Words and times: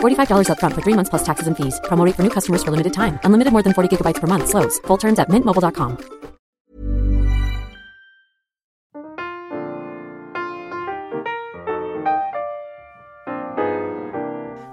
$45 0.00 0.48
upfront 0.48 0.74
for 0.76 0.82
three 0.82 0.94
months 0.94 1.10
plus 1.10 1.24
taxes 1.24 1.48
and 1.48 1.56
fees. 1.56 1.80
Promo 1.88 2.04
rate 2.06 2.14
for 2.14 2.22
new 2.22 2.30
customers 2.30 2.62
for 2.62 2.70
limited 2.70 2.92
time. 2.92 3.18
Unlimited 3.24 3.52
more 3.52 3.64
than 3.64 3.72
40 3.72 3.88
gigabytes 3.90 4.20
per 4.20 4.28
month. 4.28 4.48
Slows. 4.48 4.78
Full 4.86 4.98
terms 4.98 5.18
at 5.18 5.28
mintmobile.com. 5.28 5.96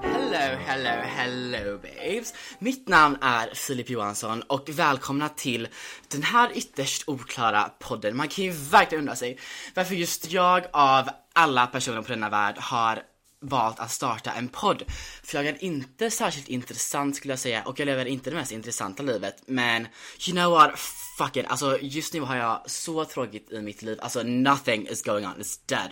Hello, 0.04 0.56
hello, 0.68 1.02
hello 1.04 1.78
babes. 1.78 2.34
Mitt 2.60 2.88
namn 2.90 3.18
är 3.22 3.50
Filip 3.54 3.90
Johansson 3.90 4.42
och 4.42 4.70
välkomna 4.70 5.30
till 5.30 5.68
den 6.08 6.24
här 6.24 6.52
ytterst 6.54 7.04
oklara 7.08 7.72
podden. 7.80 8.18
Man 8.18 8.28
kan 8.28 8.46
ju 8.46 8.52
verkligen 8.52 9.00
undra 9.02 9.16
sig 9.16 9.40
varför 9.76 9.96
just 9.96 10.32
jag 10.32 10.66
av 10.74 11.10
alla 11.34 11.68
personer 11.68 12.02
på 12.02 12.08
denna 12.08 12.30
värld 12.30 12.58
har 12.58 13.00
valt 13.42 13.80
att 13.80 13.92
starta 13.92 14.32
en 14.32 14.48
podd. 14.48 14.84
För 15.24 15.38
jag 15.38 15.48
är 15.48 15.64
inte 15.64 16.12
särskilt 16.12 16.48
intressant 16.48 17.16
skulle 17.16 17.32
jag 17.32 17.40
säga 17.40 17.64
och 17.64 17.80
jag 17.80 17.86
lever 17.86 18.06
inte 18.06 18.30
det 18.30 18.36
mest 18.36 18.52
intressanta 18.52 19.04
livet. 19.04 19.44
Men 19.46 19.88
you 20.28 20.38
know 20.38 20.52
what, 20.52 20.80
fuck 21.18 21.38
it. 21.38 21.46
Alltså 21.48 21.78
just 21.82 22.14
nu 22.14 22.22
har 22.22 22.36
jag 22.36 22.62
så 22.66 23.06
tråkigt 23.06 23.52
i 23.52 23.62
mitt 23.62 23.82
liv. 23.82 24.00
Alltså 24.02 24.24
nothing 24.24 24.88
is 24.88 25.02
going 25.02 25.26
on, 25.26 25.34
it's 25.34 25.60
dead. 25.66 25.90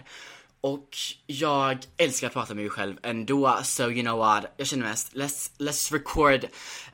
Och 0.61 0.89
jag 1.25 1.77
älskar 1.97 2.27
att 2.27 2.33
prata 2.33 2.53
med 2.53 2.63
mig 2.63 2.69
själv 2.69 2.97
ändå, 3.03 3.59
so 3.63 3.83
you 3.83 4.01
know 4.01 4.17
what, 4.17 4.45
jag 4.57 4.67
känner 4.67 4.85
mest, 4.85 5.13
let's, 5.13 5.51
let's 5.57 5.93
record 5.93 6.45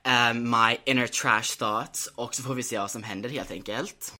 um, 0.03 0.49
my 0.49 0.77
inner 0.85 1.07
trash 1.07 1.57
thoughts 1.59 2.07
och 2.15 2.35
så 2.35 2.43
får 2.43 2.53
vi 2.53 2.63
se 2.63 2.79
vad 2.79 2.91
som 2.91 3.03
händer 3.03 3.29
helt 3.29 3.51
enkelt. 3.51 4.13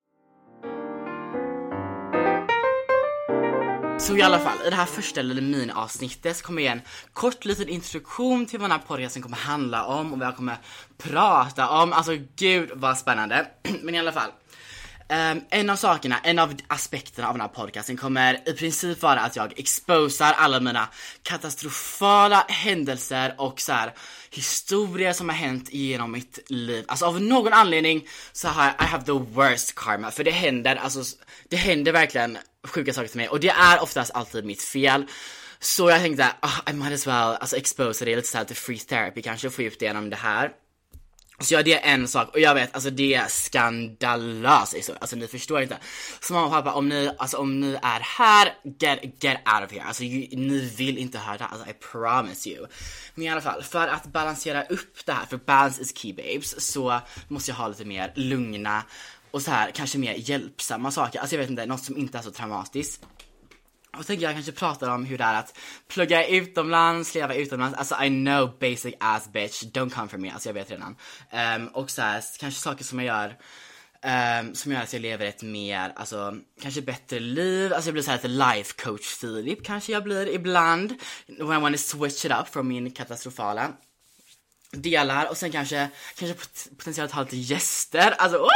Så 3.98 4.16
i 4.16 4.22
alla 4.22 4.38
fall, 4.38 4.66
i 4.66 4.70
det 4.70 4.76
här 4.76 4.86
första 4.86 5.22
lilla 5.22 5.40
miniavsnittet 5.40 6.36
så 6.36 6.44
kommer 6.44 6.62
jag 6.62 6.74
ge 6.74 6.80
en 6.80 6.86
kort 7.12 7.44
liten 7.44 7.68
introduktion 7.68 8.46
till 8.46 8.58
vad 8.58 8.70
den 8.70 8.78
här 8.78 8.86
podcasten 8.86 9.22
kommer 9.22 9.36
handla 9.36 9.84
om 9.84 10.12
och 10.12 10.18
vad 10.18 10.28
jag 10.28 10.36
kommer 10.36 10.56
prata 10.98 11.68
om. 11.68 11.92
Alltså 11.92 12.12
gud 12.36 12.70
vad 12.74 12.98
spännande. 12.98 13.46
Men 13.82 13.94
i 13.94 13.98
alla 13.98 14.12
fall. 14.12 14.30
Um, 15.08 15.44
en 15.50 15.70
av 15.70 15.76
sakerna, 15.76 16.20
en 16.22 16.38
av 16.38 16.54
aspekterna 16.66 17.28
av 17.28 17.34
den 17.34 17.40
här 17.40 17.48
podcasten 17.48 17.96
kommer 17.96 18.48
i 18.48 18.52
princip 18.52 19.02
vara 19.02 19.20
att 19.20 19.36
jag 19.36 19.58
exposar 19.58 20.32
alla 20.32 20.60
mina 20.60 20.88
katastrofala 21.22 22.44
händelser 22.48 23.34
och 23.38 23.60
så 23.60 23.72
här, 23.72 23.94
historier 24.30 25.12
som 25.12 25.28
har 25.28 25.36
hänt 25.36 25.72
genom 25.72 26.12
mitt 26.12 26.38
liv. 26.50 26.84
Alltså 26.88 27.06
av 27.06 27.20
någon 27.20 27.52
anledning 27.52 28.08
så 28.32 28.48
har 28.48 28.64
jag, 28.64 28.72
I 28.72 28.84
have 28.84 29.04
the 29.04 29.12
worst 29.12 29.74
karma, 29.74 30.10
för 30.10 30.24
det 30.24 30.30
händer, 30.30 30.76
alltså 30.76 31.02
det 31.48 31.56
händer 31.56 31.92
verkligen 31.92 32.38
sjuka 32.64 32.92
saker 32.92 33.08
till 33.08 33.20
mig 33.20 33.28
och 33.28 33.40
det 33.40 33.48
är 33.48 33.82
oftast 33.82 34.10
alltid 34.14 34.44
mitt 34.44 34.62
fel. 34.62 35.06
Så 35.60 35.90
jag 35.90 36.00
tänkte, 36.00 36.32
oh, 36.42 36.60
I 36.70 36.72
might 36.72 36.92
as 36.92 37.06
well 37.06 37.14
alltså 37.14 37.56
expose 37.56 38.04
det 38.04 38.16
lite 38.16 38.28
såhär 38.28 38.44
till 38.44 38.56
free 38.56 38.78
therapy 38.78 39.22
kanske, 39.22 39.50
få 39.50 39.62
ut 39.62 39.78
det 39.78 39.86
genom 39.86 40.10
det 40.10 40.16
här. 40.16 40.52
Så 41.38 41.54
ja, 41.54 41.62
det 41.62 41.74
är 41.74 41.94
en 41.94 42.08
sak 42.08 42.28
och 42.28 42.40
jag 42.40 42.54
vet, 42.54 42.74
alltså 42.74 42.90
det 42.90 43.14
är 43.14 43.28
skandalöst 43.28 44.72
liksom. 44.72 44.94
alltså 45.00 45.16
ni 45.16 45.26
förstår 45.26 45.62
inte. 45.62 45.78
Så 46.20 46.32
mamma 46.32 46.46
och 46.46 46.52
pappa, 46.52 46.72
om 46.72 46.88
ni, 46.88 47.10
alltså 47.18 47.36
om 47.36 47.60
ni 47.60 47.78
är 47.82 48.00
här, 48.00 48.54
get, 48.78 49.22
get 49.22 49.36
out 49.36 49.64
of 49.66 49.72
here. 49.72 49.84
Alltså 49.84 50.02
you, 50.02 50.36
ni 50.36 50.58
vill 50.76 50.98
inte 50.98 51.18
höra 51.18 51.38
det 51.38 51.44
här, 51.44 51.50
alltså 51.50 51.70
I 51.70 51.72
promise 51.92 52.50
you. 52.50 52.66
Men 53.14 53.24
i 53.24 53.28
alla 53.28 53.40
fall, 53.40 53.62
för 53.62 53.88
att 53.88 54.06
balansera 54.06 54.64
upp 54.64 55.06
det 55.06 55.12
här, 55.12 55.26
för 55.26 55.36
balance 55.36 55.82
is 55.82 55.98
key 55.98 56.12
babes, 56.12 56.70
så 56.72 57.00
måste 57.28 57.50
jag 57.50 57.56
ha 57.56 57.68
lite 57.68 57.84
mer 57.84 58.12
lugna 58.14 58.82
och 59.30 59.42
så 59.42 59.50
här 59.50 59.70
kanske 59.70 59.98
mer 59.98 60.14
hjälpsamma 60.14 60.90
saker. 60.90 61.20
Alltså 61.20 61.36
jag 61.36 61.40
vet 61.40 61.50
inte, 61.50 61.66
något 61.66 61.84
som 61.84 61.96
inte 61.96 62.18
är 62.18 62.22
så 62.22 62.30
traumatiskt. 62.30 63.06
Och 63.98 64.06
tänker 64.06 64.24
jag 64.24 64.34
kanske 64.34 64.52
pratar 64.52 64.90
om 64.90 65.04
hur 65.04 65.18
det 65.18 65.24
är 65.24 65.34
att 65.34 65.58
plugga 65.88 66.26
utomlands, 66.26 67.14
leva 67.14 67.34
utomlands. 67.34 67.78
Alltså 67.78 68.04
I 68.04 68.08
know 68.08 68.58
basic 68.58 68.94
ass 69.00 69.32
bitch, 69.32 69.62
don't 69.62 69.90
come 69.90 70.08
for 70.08 70.18
me. 70.18 70.30
Alltså 70.30 70.48
jag 70.48 70.54
vet 70.54 70.70
redan. 70.70 70.96
Um, 71.56 71.68
och 71.68 71.90
så 71.90 72.02
här, 72.02 72.22
kanske 72.38 72.60
saker 72.60 72.84
som 72.84 72.98
jag 72.98 73.06
gör 73.06 73.36
um, 74.06 74.54
som 74.54 74.72
gör 74.72 74.82
att 74.82 74.92
jag 74.92 75.02
lever 75.02 75.26
ett 75.26 75.42
mer, 75.42 75.92
alltså 75.96 76.34
kanske 76.62 76.82
bättre 76.82 77.20
liv. 77.20 77.72
Alltså 77.72 77.88
jag 77.88 77.92
blir 77.94 78.02
såhär 78.02 78.18
lite 78.18 78.28
life 78.28 78.84
coach 78.84 79.06
Filip 79.06 79.64
kanske 79.64 79.92
jag 79.92 80.04
blir 80.04 80.28
ibland. 80.28 80.94
When 81.26 81.58
I 81.58 81.60
wanna 81.60 81.78
switch 81.78 82.24
it 82.24 82.32
up 82.40 82.48
från 82.48 82.68
min 82.68 82.90
katastrofala 82.90 83.72
delar 84.76 85.30
och 85.30 85.36
sen 85.36 85.52
kanske, 85.52 85.88
kanske 86.18 86.36
potentiellt 86.76 87.12
ha 87.12 87.22
lite 87.22 87.36
gäster. 87.36 88.14
Alltså 88.18 88.38
oh! 88.38 88.48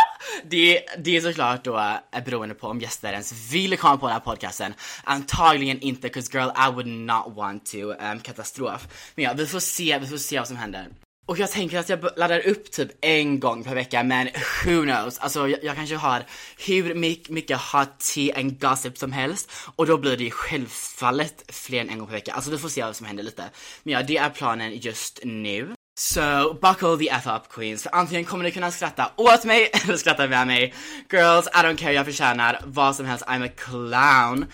det, 0.44 0.82
det 0.98 1.16
är 1.16 1.20
såklart 1.20 1.64
då 1.64 1.76
är 2.10 2.20
beroende 2.24 2.54
på 2.54 2.66
om 2.66 2.80
gäster 2.80 3.12
ens 3.12 3.52
vill 3.52 3.76
komma 3.76 3.96
på 3.96 4.06
den 4.06 4.12
här 4.12 4.20
podcasten. 4.20 4.74
Antagligen 5.04 5.80
inte, 5.80 6.08
cause 6.08 6.38
girl 6.38 6.48
I 6.48 6.72
would 6.72 6.86
not 6.86 7.36
want 7.36 7.66
to. 7.66 7.78
Um, 7.78 8.20
katastrof. 8.20 8.88
Men 9.14 9.24
ja, 9.24 9.32
vi 9.36 9.46
får 9.46 9.60
se, 9.60 9.98
vi 9.98 10.06
får 10.06 10.16
se 10.16 10.38
vad 10.38 10.48
som 10.48 10.56
händer. 10.56 10.88
Och 11.30 11.38
jag 11.38 11.50
tänker 11.50 11.78
att 11.78 11.88
jag 11.88 12.08
laddar 12.16 12.46
upp 12.46 12.70
typ 12.70 12.90
en 13.00 13.40
gång 13.40 13.64
per 13.64 13.74
vecka 13.74 14.02
men 14.02 14.28
who 14.64 14.82
knows, 14.82 15.18
alltså 15.18 15.48
jag, 15.48 15.64
jag 15.64 15.76
kanske 15.76 15.96
har 15.96 16.24
hur 16.66 16.94
mycket, 16.94 17.28
mycket 17.28 17.60
hot 17.60 17.98
tea 18.14 18.38
and 18.38 18.60
gossip 18.60 18.98
som 18.98 19.12
helst 19.12 19.50
och 19.76 19.86
då 19.86 19.98
blir 19.98 20.16
det 20.16 20.30
självfallet 20.30 21.44
fler 21.48 21.80
än 21.80 21.90
en 21.90 21.98
gång 21.98 22.06
per 22.06 22.14
vecka, 22.14 22.32
alltså 22.32 22.50
vi 22.50 22.58
får 22.58 22.68
se 22.68 22.84
vad 22.84 22.96
som 22.96 23.06
händer 23.06 23.22
lite. 23.24 23.44
Men 23.82 23.94
ja, 23.94 24.02
det 24.02 24.16
är 24.16 24.30
planen 24.30 24.78
just 24.78 25.20
nu. 25.24 25.74
So, 26.00 26.54
buckle 26.54 26.96
the 26.96 27.10
F 27.10 27.26
up 27.26 27.48
queens. 27.48 27.82
För 27.82 27.94
antingen 27.94 28.24
kommer 28.24 28.44
ni 28.44 28.50
kunna 28.50 28.70
skratta 28.70 29.10
åt 29.16 29.44
mig 29.44 29.70
eller 29.84 29.96
skratta 29.96 30.26
med 30.26 30.46
mig. 30.46 30.74
Girls, 31.12 31.46
I 31.46 31.58
don't 31.58 31.76
care, 31.76 31.92
jag 31.92 32.06
förtjänar 32.06 32.60
vad 32.64 32.96
som 32.96 33.06
helst. 33.06 33.24
I'm 33.24 33.46
a 33.46 33.48
clown. 33.56 34.46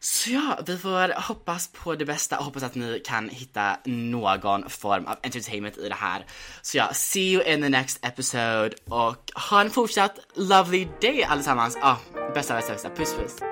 Så 0.00 0.30
ja, 0.30 0.58
vi 0.66 0.78
får 0.78 1.20
hoppas 1.20 1.68
på 1.68 1.94
det 1.94 2.04
bästa 2.04 2.38
och 2.38 2.44
hoppas 2.44 2.62
att 2.62 2.74
ni 2.74 3.00
kan 3.04 3.28
hitta 3.28 3.76
någon 3.84 4.70
form 4.70 5.06
av 5.06 5.16
entertainment 5.22 5.78
i 5.78 5.88
det 5.88 5.94
här. 5.94 6.26
Så 6.62 6.76
ja, 6.76 6.88
see 6.92 7.32
you 7.32 7.42
in 7.42 7.62
the 7.62 7.68
next 7.68 8.04
episode 8.04 8.70
och 8.84 9.30
ha 9.50 9.60
en 9.60 9.70
fortsatt 9.70 10.18
lovely 10.34 10.88
day 11.00 11.22
allesammans. 11.22 11.78
Ah, 11.82 11.96
bästa, 12.34 12.54
bästa, 12.54 12.72
bästa. 12.72 12.90
Puss, 12.90 13.14
puss. 13.14 13.51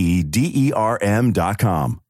E 0.00 0.22
D 0.22 0.50
E 0.54 0.72
R 0.72 0.98
M 1.02 1.30
dot 1.30 1.58
com. 1.58 2.00